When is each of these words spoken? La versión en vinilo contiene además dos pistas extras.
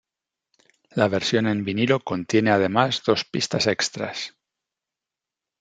La 0.95 1.07
versión 1.09 1.45
en 1.45 1.63
vinilo 1.63 1.99
contiene 1.99 2.49
además 2.49 3.03
dos 3.05 3.23
pistas 3.23 3.67
extras. 3.67 4.35